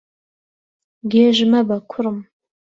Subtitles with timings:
[1.11, 2.17] گێژ مەبە، کوڕم.